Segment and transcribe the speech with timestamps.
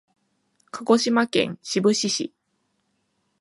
[0.71, 2.33] 鹿児島県志布志市